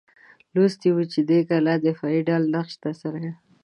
لوستي 0.53 0.89
وو 0.91 1.03
دې 1.29 1.39
کلا 1.49 1.75
دفاعي 1.87 2.19
ډال 2.27 2.43
نقش 2.53 2.73
ترسره 2.83 3.09
کړی. 3.15 3.31